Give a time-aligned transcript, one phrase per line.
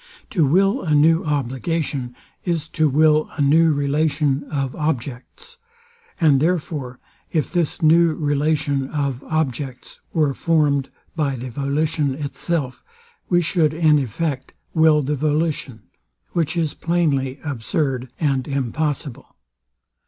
[0.31, 5.57] To will a new obligation, is to will a new relation of objects;
[6.19, 6.97] and therefore,
[7.31, 12.83] if this new relation of objects were form'd by the volition itself,
[13.29, 15.83] we should in effect will the volition;
[16.31, 19.35] which is plainly absurd and impossible.